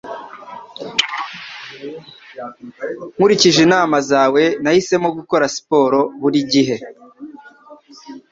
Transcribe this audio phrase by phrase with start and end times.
[3.15, 6.75] Nkurikije inama zawe, Nahisemo gukora siporo buri gihe